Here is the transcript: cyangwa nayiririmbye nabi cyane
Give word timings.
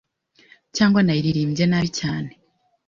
cyangwa 0.75 0.99
nayiririmbye 1.01 1.63
nabi 1.67 1.89
cyane 1.99 2.31